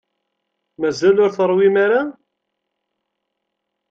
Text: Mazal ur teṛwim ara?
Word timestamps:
Mazal 0.79 1.17
ur 1.25 1.31
teṛwim 1.37 1.75
ara? 1.85 2.01